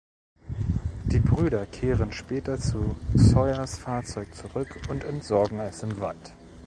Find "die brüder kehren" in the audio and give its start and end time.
1.05-2.11